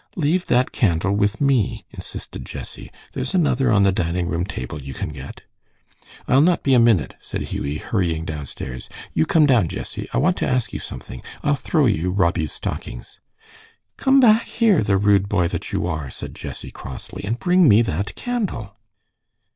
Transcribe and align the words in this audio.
"Leave 0.15 0.47
that 0.47 0.71
candle 0.71 1.15
with 1.15 1.39
me," 1.39 1.85
insisted 1.91 2.43
Jessie. 2.43 2.89
"There's 3.13 3.35
another 3.35 3.71
on 3.71 3.83
the 3.83 3.91
dining 3.91 4.25
room 4.27 4.45
table 4.45 4.81
you 4.81 4.95
can 4.95 5.09
get." 5.09 5.43
"I'll 6.27 6.41
not 6.41 6.63
be 6.63 6.73
a 6.73 6.79
minute," 6.79 7.13
said 7.21 7.43
Hughie, 7.43 7.77
hurrying 7.77 8.25
downstairs. 8.25 8.89
"You 9.13 9.27
come 9.27 9.45
down, 9.45 9.67
Jessie, 9.67 10.07
I 10.11 10.17
want 10.17 10.37
to 10.37 10.47
ask 10.47 10.73
you 10.73 10.79
something. 10.79 11.21
I'll 11.43 11.53
throw 11.53 11.85
you 11.85 12.09
Robbie's 12.09 12.51
stockings." 12.51 13.19
"Come 13.97 14.19
back 14.19 14.45
here, 14.45 14.81
the 14.81 14.97
rude 14.97 15.29
boy 15.29 15.47
that 15.49 15.71
you 15.71 15.85
are," 15.85 16.09
said 16.09 16.33
Jessie, 16.33 16.71
crossly, 16.71 17.23
"and 17.23 17.37
bring 17.37 17.69
me 17.69 17.83
that 17.83 18.15
candle." 18.15 18.75